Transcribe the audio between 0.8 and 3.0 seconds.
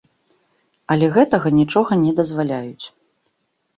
Але гэтага нічога не дазваляюць!